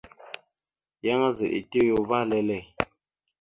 Yan 1.05 1.21
azaɗ 1.27 1.49
etew 1.59 1.83
ya 1.87 1.93
uvah 2.01 2.23
lele. 2.29 2.57